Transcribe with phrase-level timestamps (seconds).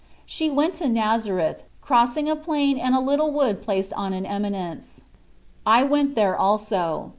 [0.25, 5.01] She went to Nazareth, crossing a plain and a little wood placed on an eminence.
[5.63, 7.09] I went there also.